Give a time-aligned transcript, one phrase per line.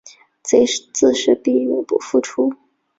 [0.41, 2.51] 贼自是闭门不复出。